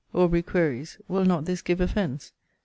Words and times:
]Aubrey 0.15 0.41
queries 0.41 0.97
'Will 1.07 1.25
not 1.25 1.45
this 1.45 1.61
give 1.61 1.79
offence?' 1.79 2.33